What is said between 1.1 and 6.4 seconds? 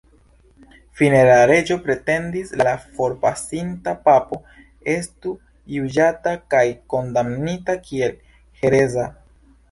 la reĝo pretendis la la forpasinta papo estu juĝata